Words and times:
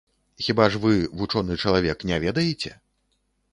Хіба 0.45 0.65
ж 0.75 0.81
вы, 0.85 0.93
вучоны 1.19 1.59
чалавек, 1.67 1.97
не 2.13 2.19
ведаеце? 2.27 2.75